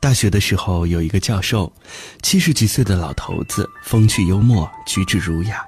[0.00, 1.70] 大学的时候，有一个教授，
[2.22, 5.62] 七十几岁的老头子，风趣幽默，举止儒雅。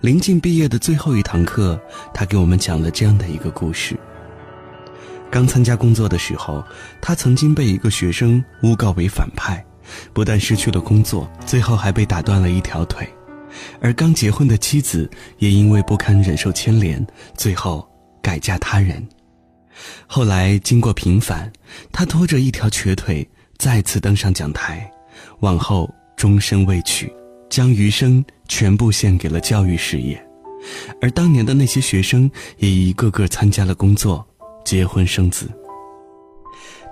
[0.00, 1.80] 临近毕业的最后一堂课，
[2.12, 3.96] 他给我们讲了这样的一个故事。
[5.30, 6.62] 刚参加工作的时候，
[7.00, 9.64] 他曾经被一个学生诬告为反派，
[10.12, 13.08] 不但失去了工作，最后还被打断了一条腿。
[13.80, 15.08] 而刚结婚的妻子
[15.38, 17.06] 也因为不堪忍受牵连，
[17.36, 17.88] 最后
[18.20, 19.06] 改嫁他人。
[20.08, 21.50] 后来经过平反，
[21.92, 23.26] 他拖着一条瘸腿
[23.62, 24.90] 再次登上讲台，
[25.38, 27.08] 往后终身未娶。
[27.48, 30.20] 将余生全部献给了教育事业，
[31.00, 34.26] 而当年的那些学生也一个个参加了工作，
[34.64, 35.48] 结婚生子。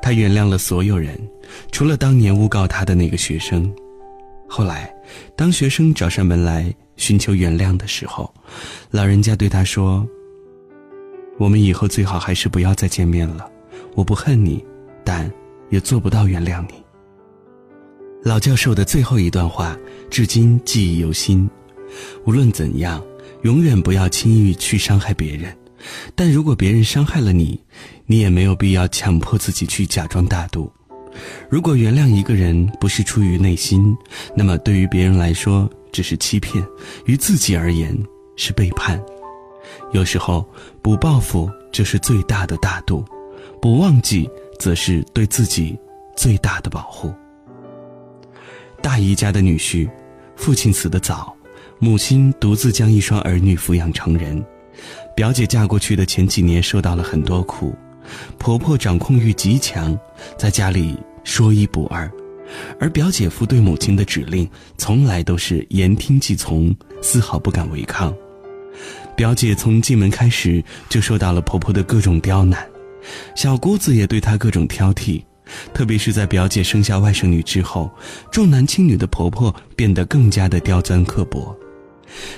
[0.01, 1.19] 他原谅了所有人，
[1.73, 3.69] 除了当年诬告他的那个学生。
[4.49, 4.95] 后来，
[5.35, 8.33] 当学生找上门来寻求原谅的时候，
[8.93, 10.07] 老人家对他说
[11.37, 13.51] ：“我们以后最好还是不要再见面了。
[13.97, 14.65] 我不恨你，
[15.03, 15.29] 但
[15.71, 16.75] 也做不到原谅你。”
[18.23, 19.77] 老教授的最后一段话，
[20.11, 21.49] 至今记忆犹新。
[22.27, 23.03] 无论怎样，
[23.43, 25.57] 永远不要轻易去伤害别人。
[26.15, 27.59] 但如果别人伤害了你，
[28.05, 30.71] 你也没有必要强迫自己去假装大度。
[31.49, 33.97] 如果原谅一个人不是出于内心，
[34.37, 36.63] 那么对于别人来说只是欺骗，
[37.07, 37.99] 于自己而言
[38.37, 39.03] 是背叛。
[39.93, 40.47] 有时候
[40.83, 43.03] 不报复就是最大的大度，
[43.61, 44.29] 不忘记
[44.61, 45.77] 则是对自己
[46.15, 47.13] 最大的保护。
[48.81, 49.91] 大姨家的女婿，
[50.37, 51.35] 父亲死得早，
[51.79, 54.41] 母亲独自将一双儿女抚养成人。
[55.17, 57.75] 表姐嫁过去的前几年受到了很多苦，
[58.39, 59.99] 婆婆掌控欲极强，
[60.39, 62.11] 在家里说一不二，
[62.79, 64.49] 而表姐夫对母亲的指令
[64.79, 68.15] 从来都是言听计从，丝毫不敢违抗。
[69.15, 72.67] 表姐从进门开始就受到了婆婆的各种刁难，
[73.35, 75.23] 小姑子也对她各种挑剔。
[75.75, 77.91] 特别是在表姐生下外甥女之后，
[78.31, 81.57] 重男轻女的婆婆变得更加的刁钻刻薄。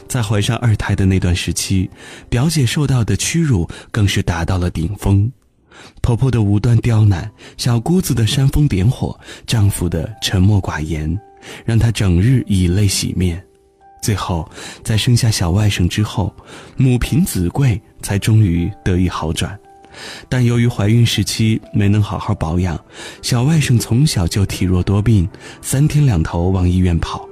[0.09, 1.91] 在怀上二胎的那段时期，
[2.31, 5.31] 表姐受到的屈辱更是达到了顶峰。
[6.01, 11.19] 婆婆的无端刁难，小姑子的煽风点火，丈夫的沉默寡言，
[11.67, 13.43] 让她整日以泪洗面。
[14.03, 14.51] 最后，
[14.83, 16.35] 在生下小外甥之后，
[16.77, 19.59] 母凭子贵，才终于得以好转。
[20.29, 22.79] 但由于怀孕时期没能好好保养，
[23.21, 25.29] 小外甥从小就体弱多病，
[25.61, 27.29] 三天两头往医院跑。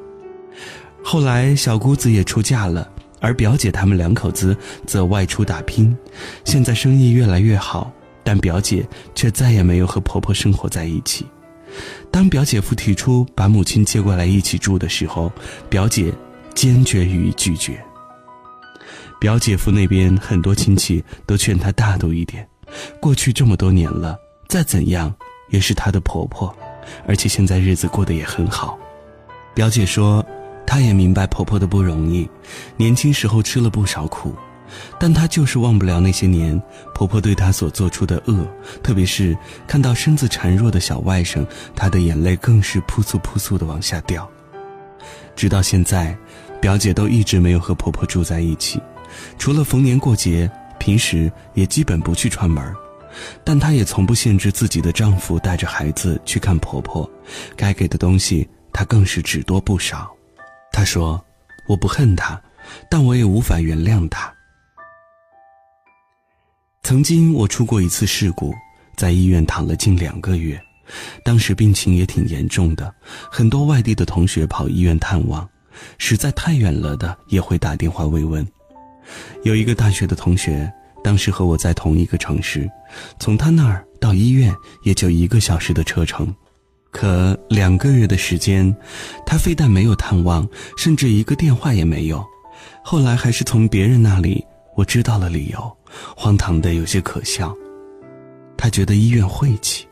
[1.03, 2.89] 后来小姑子也出嫁了，
[3.21, 4.57] 而表姐他们两口子
[4.87, 5.97] 则外出打拼。
[6.45, 7.91] 现在生意越来越好，
[8.23, 11.27] 但表姐却再也没有和婆婆生活在一起。
[12.11, 15.33] 当表姐夫提出把母亲接过来一起住的时候，
[15.69, 16.13] 表姐
[16.55, 17.83] 坚决予以拒绝。
[19.21, 22.49] 表姐夫那边很多亲戚都劝她大度一点。
[22.99, 25.15] 过去这么多年了，再怎样
[25.51, 26.53] 也是她的婆婆，
[27.07, 28.79] 而且现在日子过得也很好。
[29.55, 30.25] 表姐说，
[30.67, 32.27] 她也明白婆婆的不容易，
[32.79, 34.35] 年轻时候吃了不少苦，
[34.99, 36.59] 但她就是忘不了那些年
[36.95, 38.47] 婆婆对她所做出的恶，
[38.83, 44.27] 特别是看到身子孱弱的小外甥，她的眼泪更是扑簌扑簌的往下掉。
[45.37, 46.17] 直到现在，
[46.61, 48.81] 表姐都一直没有和婆婆住在一起，
[49.39, 50.51] 除了逢年过节。
[50.81, 52.75] 平时也基本不去串门
[53.45, 57.09] 但她也从不限制自己的丈夫带着孩子去看婆婆，
[57.55, 60.11] 该给的东西她更是只多不少。
[60.73, 61.23] 她说
[61.69, 62.41] ：“我不恨她，
[62.91, 64.33] 但我也无法原谅她。”
[66.83, 68.55] 曾经我出过一次事故，
[68.97, 70.59] 在医院躺了近两个月，
[71.23, 72.95] 当时病情也挺严重的，
[73.31, 75.47] 很多外地的同学跑医院探望，
[75.99, 78.51] 实在太远了的也会打电话慰问。
[79.43, 80.71] 有一个大学的同学，
[81.03, 82.71] 当时和我在同一个城市，
[83.19, 86.35] 从他那儿到医院也就一个小时的车程，
[86.91, 88.75] 可两个月的时间，
[89.25, 92.25] 他非但没有探望，甚至一个电话也没有。
[92.85, 94.45] 后来还是从别人那里
[94.77, 95.77] 我知道了理由，
[96.17, 97.55] 荒唐的有些可笑。
[98.57, 99.87] 他觉得医院晦气。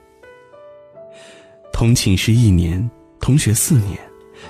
[1.73, 2.91] 同寝室一年，
[3.21, 3.99] 同学四年。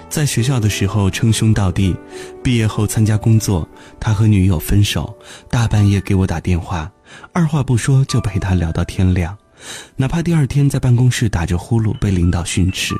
[0.08, 1.94] 在学校的时候称兄道弟，
[2.42, 3.68] 毕业后参加工作，
[4.00, 5.16] 他和女友分手，
[5.50, 6.90] 大半夜给我打电话，
[7.32, 9.36] 二话不说就陪他聊到天亮，
[9.96, 12.94] 哪怕第二天在办公室打着呼噜被领导训斥。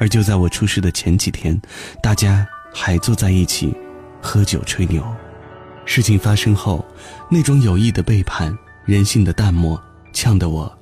[0.00, 1.60] 而就在我出事的前几天，
[2.02, 3.74] 大家还坐在一起
[4.20, 5.04] 喝酒吹牛。
[5.84, 6.84] 事情发生后，
[7.30, 9.80] 那种友谊的背叛、人性的淡漠，
[10.12, 10.76] 呛得我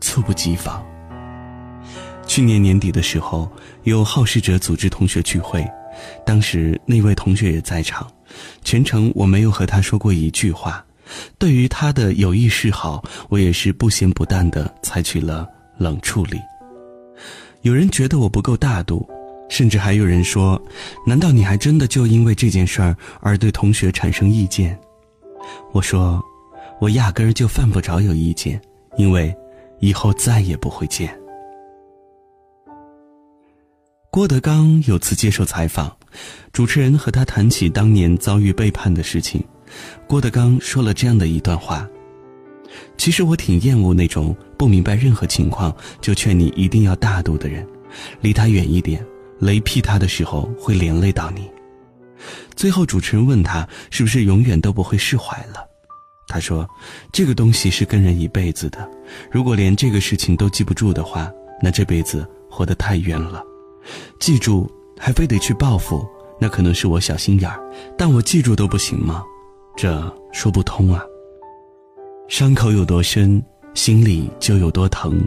[0.00, 0.84] 猝不及防。
[2.34, 3.48] 去年年底的时候，
[3.84, 5.64] 有好事者组织同学聚会，
[6.26, 8.10] 当时那位同学也在场，
[8.64, 10.84] 全程我没有和他说过一句话。
[11.38, 15.48] 对于他的有意示好，我也是不咸不淡的采取了
[15.78, 16.40] 冷处理。
[17.62, 19.08] 有人觉得我不够大度，
[19.48, 20.60] 甚至还有人说
[21.06, 24.76] ：“难道你还真的就因为这件事儿而对同学产生意见？”
[25.70, 26.20] 我说
[26.82, 28.60] ：“我压根儿就犯不着有意见，
[28.96, 29.32] 因为
[29.78, 31.16] 以后再也不会见。”
[34.14, 35.92] 郭德纲有次接受采访，
[36.52, 39.42] 主持人和他谈起当年遭遇背叛的事情，
[40.06, 41.84] 郭德纲说了这样的一段话。
[42.96, 47.66] 其实我挺厌恶那种不明白任何情况就劝你一定要大度的人，
[48.20, 49.04] 离他远一点，
[49.40, 51.50] 雷劈他的时候会连累到你。
[52.54, 55.66] 最后主持人问他是不是永远都不会释怀了，
[56.28, 56.64] 他说
[57.12, 58.88] ：“这个东西是跟人一辈子的，
[59.28, 61.28] 如果连这个事情都记不住的话，
[61.60, 63.42] 那这辈子活得太冤了。
[64.18, 66.06] 记住还非得去报复，
[66.40, 67.60] 那可能是我小心眼儿，
[67.96, 69.22] 但我记住都不行吗？
[69.76, 70.00] 这
[70.32, 71.02] 说不通啊。”
[72.28, 73.42] 伤口有多深，
[73.74, 75.22] 心里就有多疼，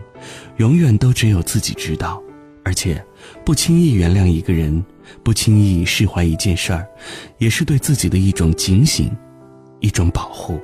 [0.58, 2.22] 永远都只有自己知道。
[2.64, 3.02] 而且，
[3.46, 4.84] 不轻易原谅一个人，
[5.24, 6.86] 不轻易释怀一件事儿，
[7.38, 9.10] 也是对自己的一种警醒，
[9.80, 10.60] 一种保护。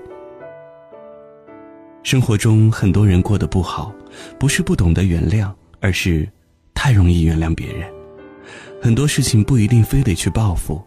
[2.02, 3.94] 生活中很多人过得不好，
[4.38, 5.50] 不是不懂得原谅，
[5.80, 6.28] 而是
[6.74, 7.90] 太容易原谅别人。
[8.82, 10.82] 很多事情不一定非得去报复，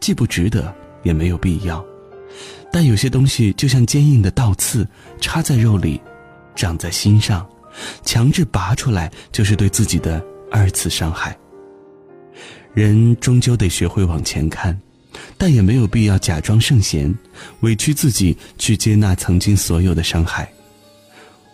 [0.00, 1.84] 既不值得，也没有必要。
[2.70, 4.86] 但有些东西就像坚硬的倒刺，
[5.20, 6.00] 插在肉里，
[6.54, 7.48] 长在心上，
[8.04, 11.36] 强制拔出来就是对自己的二次伤害。
[12.74, 14.78] 人终究得学会往前看，
[15.38, 17.12] 但也没有必要假装圣贤，
[17.60, 20.46] 委屈自己去接纳曾经所有的伤害。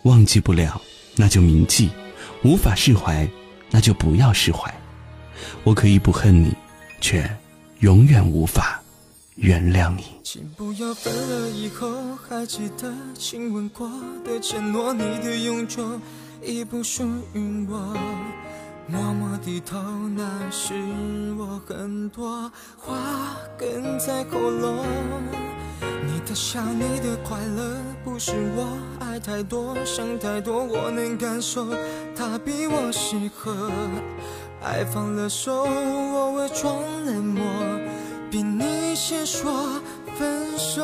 [0.03, 0.79] 忘记不了，
[1.15, 1.87] 那就铭记；
[2.43, 3.27] 无法释怀，
[3.75, 4.73] 那就不要释怀。
[5.65, 6.55] 我可以不恨你，
[7.01, 7.29] 却
[7.79, 8.81] 永远无法。
[9.35, 13.91] 原谅你请不要分了以后还记得亲吻过
[14.23, 15.99] 的承诺你的永久
[16.41, 17.93] 已不属于我
[18.87, 19.77] 默默低头
[20.15, 20.73] 那是
[21.37, 22.95] 我很多话
[23.59, 24.85] 哽在喉咙
[26.07, 27.75] 你的笑你的快乐
[28.05, 31.67] 不是我爱太多想太多我能感受
[32.17, 33.69] 他比我适合
[34.63, 37.43] 爱放了手我伪装冷漠
[38.31, 39.81] 比你先说
[40.17, 40.81] 分手，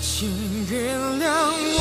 [0.00, 1.24] 请原谅
[1.78, 1.79] 我，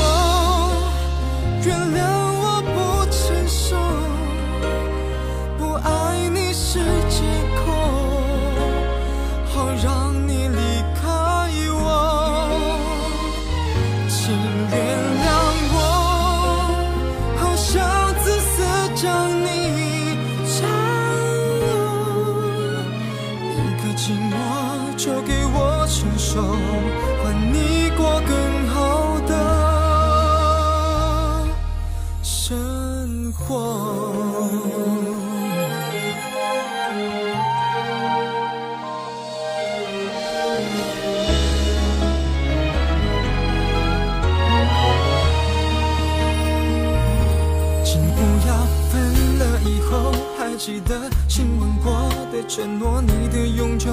[50.59, 53.89] 记得亲吻过的承诺，你的永久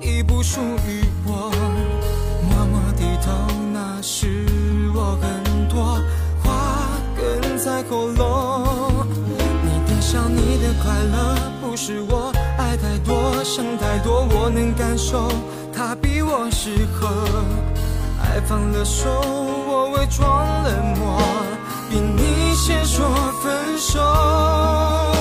[0.00, 1.52] 已不属于我。
[2.48, 3.30] 默默低头，
[3.74, 4.46] 那是
[4.94, 6.00] 我很多
[6.42, 9.06] 话哽在喉咙。
[9.62, 15.30] 你的笑，你的快乐，不是我爱太多，想太多，我能感受，
[15.76, 17.06] 他比我适合。
[18.22, 19.10] 爱放了手，
[19.68, 21.20] 我伪装冷漠，
[21.90, 23.06] 比你先说
[23.42, 25.17] 分手。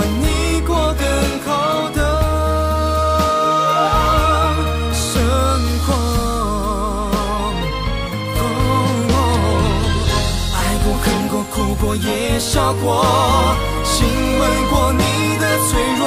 [0.00, 1.04] 换你过更
[1.44, 2.00] 好的
[4.94, 5.04] 生
[5.84, 5.88] 活。
[10.56, 13.04] 爱过恨过哭过也笑过
[13.84, 16.02] 亲吻过你的脆弱。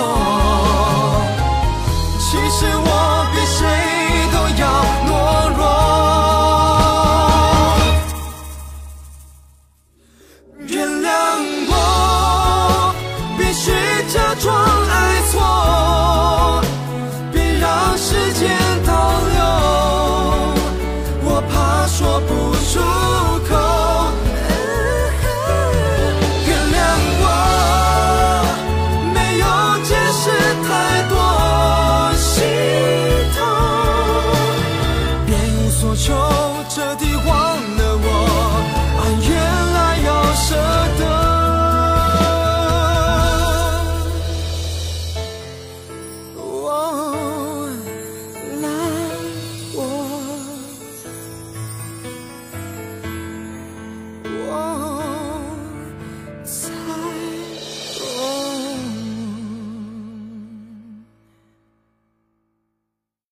[2.17, 3.12] 其实我